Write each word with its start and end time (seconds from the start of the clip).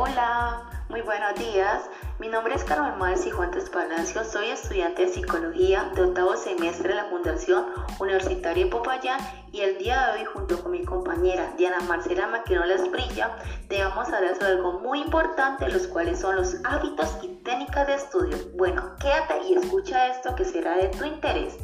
Hola, 0.00 0.62
muy 0.90 1.00
buenos 1.00 1.34
días. 1.34 1.82
Mi 2.20 2.28
nombre 2.28 2.54
es 2.54 2.62
Carmen 2.62 2.96
Mar 3.00 3.18
Cijuantes 3.18 3.68
Palacio. 3.68 4.22
Soy 4.22 4.46
estudiante 4.46 5.06
de 5.06 5.12
psicología 5.12 5.90
de 5.96 6.02
octavo 6.02 6.36
semestre 6.36 6.90
de 6.90 6.94
la 6.94 7.06
Fundación 7.06 7.66
Universitaria 7.98 8.70
Popayán 8.70 9.18
y 9.50 9.62
el 9.62 9.76
día 9.78 10.06
de 10.06 10.20
hoy 10.20 10.24
junto 10.24 10.62
con 10.62 10.70
mi 10.70 10.84
compañera 10.84 11.52
Diana 11.58 11.80
Marcela 11.80 12.28
Maquinola 12.28 12.74
Esprilla 12.74 13.38
te 13.68 13.82
vamos 13.82 14.08
a 14.08 14.18
hablar 14.18 14.36
sobre 14.36 14.52
algo 14.52 14.78
muy 14.78 15.00
importante, 15.00 15.68
los 15.68 15.88
cuales 15.88 16.20
son 16.20 16.36
los 16.36 16.54
hábitos 16.62 17.18
y 17.24 17.34
técnicas 17.42 17.88
de 17.88 17.94
estudio. 17.94 18.36
Bueno, 18.54 18.94
quédate 19.00 19.48
y 19.48 19.54
escucha 19.54 20.06
esto 20.06 20.36
que 20.36 20.44
será 20.44 20.76
de 20.76 20.90
tu 20.90 21.06
interés. 21.06 21.58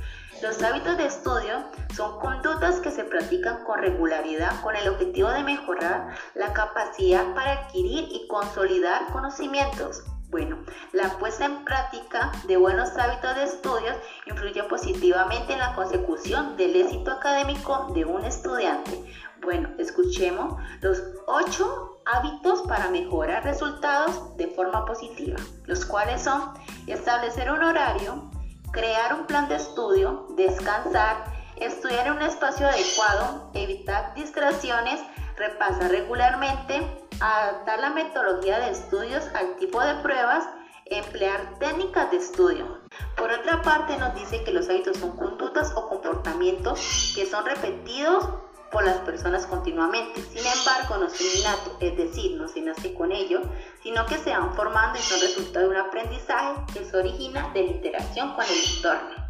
Los 0.44 0.62
hábitos 0.62 0.98
de 0.98 1.06
estudio 1.06 1.64
son 1.96 2.20
conductas 2.20 2.78
que 2.80 2.90
se 2.90 3.02
practican 3.02 3.64
con 3.64 3.78
regularidad 3.78 4.60
con 4.60 4.76
el 4.76 4.90
objetivo 4.90 5.30
de 5.30 5.42
mejorar 5.42 6.14
la 6.34 6.52
capacidad 6.52 7.34
para 7.34 7.52
adquirir 7.52 8.08
y 8.10 8.28
consolidar 8.28 9.10
conocimientos. 9.10 10.04
Bueno, 10.28 10.58
la 10.92 11.08
puesta 11.18 11.46
en 11.46 11.64
práctica 11.64 12.30
de 12.46 12.58
buenos 12.58 12.90
hábitos 12.98 13.34
de 13.36 13.44
estudios 13.44 13.96
influye 14.26 14.62
positivamente 14.64 15.54
en 15.54 15.60
la 15.60 15.74
consecución 15.74 16.58
del 16.58 16.76
éxito 16.76 17.12
académico 17.12 17.90
de 17.94 18.04
un 18.04 18.22
estudiante. 18.22 19.02
Bueno, 19.40 19.70
escuchemos 19.78 20.60
los 20.82 21.02
ocho 21.26 22.02
hábitos 22.04 22.60
para 22.68 22.90
mejorar 22.90 23.44
resultados 23.44 24.36
de 24.36 24.48
forma 24.48 24.84
positiva, 24.84 25.38
los 25.64 25.86
cuales 25.86 26.20
son 26.20 26.52
establecer 26.86 27.50
un 27.50 27.62
horario, 27.62 28.30
crear 28.74 29.14
un 29.14 29.26
plan 29.26 29.48
de 29.48 29.54
estudio, 29.54 30.26
descansar, 30.30 31.32
estudiar 31.56 32.08
en 32.08 32.14
un 32.14 32.22
espacio 32.22 32.66
adecuado, 32.66 33.50
evitar 33.54 34.12
distracciones, 34.14 35.00
repasar 35.36 35.90
regularmente, 35.90 37.06
adaptar 37.20 37.78
la 37.78 37.90
metodología 37.90 38.58
de 38.58 38.70
estudios 38.70 39.24
al 39.34 39.56
tipo 39.56 39.80
de 39.80 39.94
pruebas, 40.02 40.44
emplear 40.86 41.58
técnicas 41.60 42.10
de 42.10 42.16
estudio. 42.16 42.80
Por 43.16 43.30
otra 43.30 43.62
parte, 43.62 43.96
nos 43.96 44.12
dice 44.16 44.42
que 44.42 44.52
los 44.52 44.68
hábitos 44.68 44.96
son 44.98 45.16
conductas 45.16 45.72
o 45.76 45.88
comportamientos 45.88 47.12
que 47.14 47.26
son 47.26 47.46
repetidos 47.46 48.28
por 48.74 48.84
las 48.84 48.96
personas 48.98 49.46
continuamente. 49.46 50.20
Sin 50.20 50.44
embargo, 50.44 50.98
no 50.98 51.08
son 51.08 51.26
innato, 51.38 51.76
es 51.78 51.96
decir, 51.96 52.32
no 52.32 52.48
se 52.48 52.60
nace 52.60 52.92
con 52.92 53.12
ello, 53.12 53.40
sino 53.84 54.04
que 54.04 54.18
se 54.18 54.30
van 54.30 54.52
formando 54.54 54.98
y 54.98 55.02
son 55.02 55.20
resultado 55.20 55.66
de 55.66 55.76
un 55.76 55.86
aprendizaje 55.86 56.60
que 56.72 56.84
se 56.84 56.96
origina 56.96 57.50
de 57.54 57.62
la 57.62 57.70
interacción 57.70 58.34
con 58.34 58.44
el 58.44 58.74
entorno. 58.76 59.28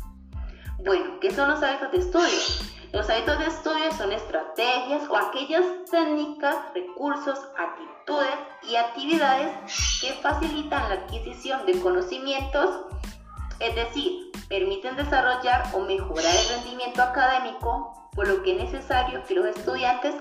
Bueno, 0.79 1.21
¿qué 1.21 1.31
son 1.31 1.51
los 1.51 1.63
hábitos 1.63 1.93
de 1.93 1.99
estudio? 1.99 2.39
Los 2.95 3.11
hábitos 3.11 3.39
de 3.39 3.47
estudio 3.47 3.93
son 3.93 4.13
estrategias 4.13 5.03
o 5.11 5.17
aquellas 5.17 5.65
técnicas, 5.91 6.57
recursos, 6.75 7.39
actitudes 7.59 8.39
y 8.63 8.77
actividades 8.77 9.53
que 10.01 10.15
facilitan 10.23 10.89
la 10.89 10.95
adquisición 11.03 11.67
de 11.67 11.79
conocimientos, 11.81 12.71
es 13.61 13.75
decir, 13.75 14.33
permiten 14.49 14.97
desarrollar 14.97 15.67
o 15.75 15.81
mejorar 15.81 16.35
el 16.35 16.49
rendimiento 16.57 17.03
académico, 17.03 18.04
por 18.15 18.29
lo 18.29 18.43
que 18.43 18.53
es 18.53 18.73
necesario 18.73 19.23
que 19.25 19.35
los 19.35 19.47
estudiantes 19.47 20.15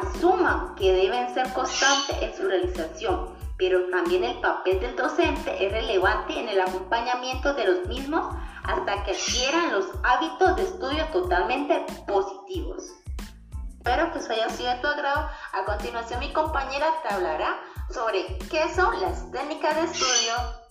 asuman 0.00 0.74
que 0.76 0.92
deben 0.92 1.32
ser 1.34 1.52
constantes 1.52 2.16
en 2.20 2.34
su 2.34 2.44
realización, 2.44 3.34
pero 3.56 3.88
también 3.90 4.24
el 4.24 4.40
papel 4.40 4.80
del 4.80 4.96
docente 4.96 5.64
es 5.64 5.72
relevante 5.72 6.38
en 6.38 6.48
el 6.48 6.60
acompañamiento 6.60 7.54
de 7.54 7.66
los 7.66 7.86
mismos 7.86 8.34
hasta 8.64 9.04
que 9.04 9.12
adquieran 9.12 9.72
los 9.72 9.86
hábitos 10.04 10.56
de 10.56 10.62
estudio 10.62 11.04
totalmente 11.12 11.84
positivos. 12.06 12.84
Espero 13.78 14.12
que 14.12 14.20
eso 14.20 14.32
haya 14.32 14.48
sido 14.48 14.70
de 14.70 14.78
tu 14.78 14.86
agrado. 14.86 15.28
A 15.52 15.64
continuación 15.64 16.20
mi 16.20 16.32
compañera 16.32 16.86
te 17.02 17.14
hablará 17.14 17.60
sobre 17.90 18.38
qué 18.48 18.72
son 18.74 19.00
las 19.00 19.28
técnicas 19.32 19.74
de 19.74 19.82
estudio 19.82 20.61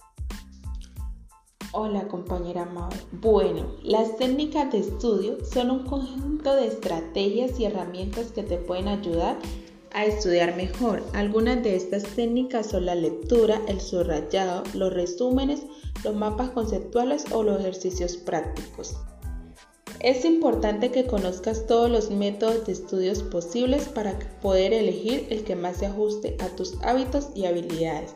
Hola 1.74 2.06
compañera 2.09 2.66
Mabel. 2.66 3.00
Bueno, 3.14 3.66
las 3.82 4.18
técnicas 4.18 4.74
de 4.74 4.80
estudio 4.80 5.38
son 5.46 5.72
un 5.72 5.84
conjunto 5.86 6.54
de 6.54 6.68
estrategias 6.68 7.58
y 7.62 7.64
herramientas 7.64 8.34
que 8.34 8.44
te 8.44 8.58
pueden 8.58 8.90
ayudar 8.90 9.38
a 9.94 10.04
estudiar 10.04 10.58
mejor. 10.58 11.02
Algunas 11.14 11.64
de 11.64 11.78
estas 11.78 12.04
técnicas 12.04 12.72
son 12.72 12.88
la 12.88 12.96
lectura, 12.96 13.62
el 13.70 13.80
subrayado, 13.80 14.64
los 14.74 14.94
resúmenes, 14.94 15.64
los 16.04 16.14
mapas 16.14 16.50
conceptuales 16.50 17.24
o 17.32 17.42
los 17.42 17.62
ejercicios 17.62 18.18
prácticos. 18.18 18.98
Es 20.02 20.26
importante 20.26 20.92
que 20.92 21.08
conozcas 21.08 21.68
todos 21.68 21.90
los 21.90 22.12
métodos 22.12 22.66
de 22.66 22.74
estudios 22.74 23.24
posibles 23.24 23.88
para 23.88 24.20
poder 24.42 24.74
elegir 24.74 25.26
el 25.30 25.46
que 25.46 25.56
más 25.56 25.78
se 25.78 25.86
ajuste 25.86 26.36
a 26.42 26.50
tus 26.50 26.82
hábitos 26.82 27.30
y 27.34 27.46
habilidades. 27.46 28.14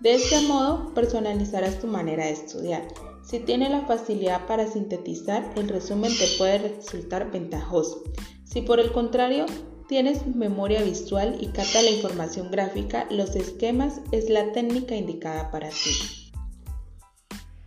De 0.00 0.14
este 0.14 0.42
modo, 0.42 0.92
personalizarás 0.92 1.78
tu 1.78 1.86
manera 1.86 2.26
de 2.26 2.32
estudiar. 2.32 2.86
Si 3.24 3.38
tienes 3.40 3.70
la 3.70 3.86
facilidad 3.86 4.46
para 4.46 4.70
sintetizar, 4.70 5.50
el 5.56 5.68
resumen 5.68 6.12
te 6.16 6.26
puede 6.36 6.58
resultar 6.58 7.30
ventajoso. 7.30 8.02
Si 8.44 8.60
por 8.60 8.78
el 8.78 8.92
contrario 8.92 9.46
tienes 9.88 10.26
memoria 10.26 10.82
visual 10.82 11.38
y 11.40 11.46
capta 11.46 11.80
la 11.80 11.90
información 11.90 12.50
gráfica, 12.50 13.06
los 13.10 13.34
esquemas 13.36 14.00
es 14.12 14.28
la 14.28 14.52
técnica 14.52 14.94
indicada 14.94 15.50
para 15.50 15.70
ti. 15.70 16.30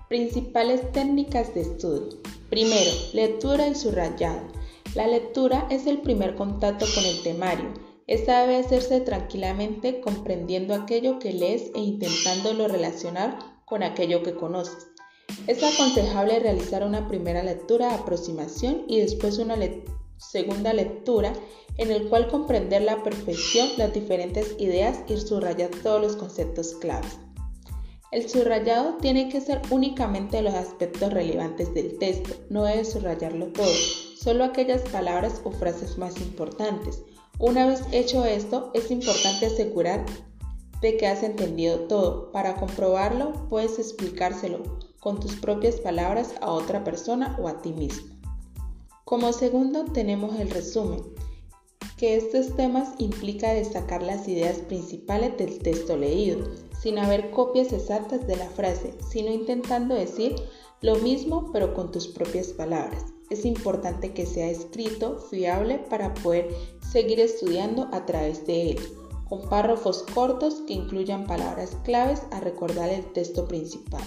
Principales 0.08 0.92
técnicas 0.92 1.56
de 1.56 1.62
estudio. 1.62 2.20
Primero, 2.50 2.92
lectura 3.14 3.68
y 3.68 3.76
subrayado. 3.76 4.42
La 4.94 5.08
lectura 5.08 5.68
es 5.72 5.88
el 5.88 6.00
primer 6.00 6.36
contacto 6.36 6.86
con 6.94 7.06
el 7.06 7.22
temario 7.24 7.89
esta 8.10 8.42
debe 8.42 8.58
hacerse 8.58 9.02
tranquilamente 9.02 10.02
comprendiendo 10.02 10.74
aquello 10.74 11.20
que 11.20 11.32
lees 11.32 11.70
e 11.76 11.80
intentándolo 11.80 12.68
relacionar 12.68 13.38
con 13.66 13.84
aquello 13.84 14.24
que 14.24 14.34
conoces. 14.34 14.88
Es 15.46 15.62
aconsejable 15.62 16.40
realizar 16.40 16.84
una 16.84 17.08
primera 17.08 17.44
lectura 17.44 17.94
aproximación 17.94 18.86
y 18.88 19.00
después 19.00 19.38
una 19.38 19.58
segunda 20.18 20.74
lectura 20.74 21.34
en 21.78 21.92
el 21.92 22.10
cual 22.10 22.28
comprender 22.30 22.82
la 22.82 23.04
perfección 23.04 23.70
las 23.78 23.94
diferentes 23.94 24.56
ideas 24.58 25.02
y 25.08 25.16
subrayar 25.18 25.70
todos 25.84 26.02
los 26.02 26.16
conceptos 26.16 26.74
claves. 26.82 27.20
El 28.12 28.28
subrayado 28.28 28.96
tiene 28.96 29.30
que 29.30 29.40
ser 29.40 29.62
únicamente 29.70 30.42
los 30.42 30.56
aspectos 30.56 31.14
relevantes 31.14 31.72
del 31.76 32.00
texto, 32.00 32.34
no 32.50 32.64
debe 32.64 32.86
subrayarlo 32.86 33.54
todo, 33.54 33.72
solo 34.20 34.46
aquellas 34.46 34.82
palabras 34.90 35.42
o 35.44 35.52
frases 35.52 35.96
más 36.00 36.18
importantes, 36.18 37.04
una 37.40 37.66
vez 37.66 37.82
hecho 37.92 38.26
esto, 38.26 38.70
es 38.74 38.92
importante 38.92 39.48
asegurar 39.48 40.06
de 40.82 40.98
que 40.98 41.08
has 41.08 41.24
entendido 41.24 41.80
todo. 41.88 42.32
Para 42.32 42.56
comprobarlo, 42.56 43.48
puedes 43.50 43.80
explicárselo 43.80 44.64
con 45.00 45.20
tus 45.20 45.36
propias 45.36 45.78
palabras 45.78 46.34
a 46.42 46.52
otra 46.52 46.84
persona 46.84 47.38
o 47.42 47.48
a 47.48 47.62
ti 47.62 47.72
mismo. 47.72 48.16
Como 49.06 49.34
segundo, 49.34 49.86
tenemos 49.86 50.40
el 50.40 50.50
resumen, 50.50 51.02
que 51.98 52.16
estos 52.16 52.56
temas 52.56 52.90
implica 52.98 53.54
destacar 53.54 54.04
las 54.04 54.28
ideas 54.28 54.58
principales 54.60 55.38
del 55.38 55.60
texto 55.60 55.98
leído, 55.98 56.48
sin 56.80 56.98
haber 56.98 57.32
copias 57.32 57.74
exactas 57.74 58.28
de 58.28 58.36
la 58.36 58.50
frase, 58.50 58.94
sino 59.10 59.32
intentando 59.32 59.96
decir 59.96 60.36
lo 60.82 60.96
mismo 60.98 61.52
pero 61.52 61.74
con 61.74 61.92
tus 61.92 62.08
propias 62.08 62.48
palabras. 62.48 63.06
Es 63.30 63.46
importante 63.46 64.14
que 64.14 64.26
sea 64.26 64.50
escrito, 64.50 65.18
fiable, 65.30 65.80
para 65.90 66.14
poder 66.14 66.50
seguir 66.92 67.20
estudiando 67.20 67.90
a 67.92 68.06
través 68.06 68.46
de 68.48 68.72
él, 68.72 68.80
con 69.28 69.48
párrafos 69.48 70.04
cortos 70.14 70.64
que 70.68 70.74
incluyan 70.74 71.28
palabras 71.28 71.78
claves 71.84 72.24
a 72.32 72.40
recordar 72.40 72.90
el 72.90 73.06
texto 73.14 73.48
principal. 73.48 74.02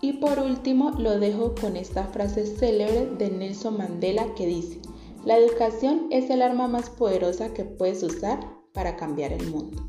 Y 0.00 0.14
por 0.14 0.38
último, 0.38 0.90
lo 0.98 1.18
dejo 1.18 1.54
con 1.60 1.76
esta 1.76 2.04
frase 2.06 2.46
célebre 2.46 3.06
de 3.18 3.30
Nelson 3.30 3.78
Mandela 3.78 4.34
que 4.34 4.46
dice, 4.46 4.80
la 5.24 5.38
educación 5.38 6.06
es 6.10 6.30
el 6.30 6.42
arma 6.42 6.68
más 6.68 6.90
poderosa 6.90 7.52
que 7.54 7.64
puedes 7.64 8.02
usar 8.02 8.38
para 8.72 8.96
cambiar 8.96 9.32
el 9.32 9.50
mundo. 9.50 9.88